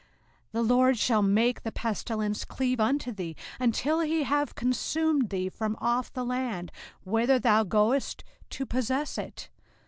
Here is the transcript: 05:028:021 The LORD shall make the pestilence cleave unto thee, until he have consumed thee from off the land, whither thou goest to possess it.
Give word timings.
05:028:021 0.01 0.09
The 0.53 0.63
LORD 0.63 0.97
shall 0.97 1.21
make 1.21 1.61
the 1.61 1.71
pestilence 1.71 2.43
cleave 2.43 2.79
unto 2.79 3.11
thee, 3.11 3.35
until 3.59 3.99
he 3.99 4.23
have 4.23 4.55
consumed 4.55 5.29
thee 5.29 5.47
from 5.47 5.77
off 5.79 6.11
the 6.11 6.25
land, 6.25 6.71
whither 7.03 7.37
thou 7.37 7.63
goest 7.63 8.23
to 8.49 8.65
possess 8.65 9.19
it. 9.19 9.51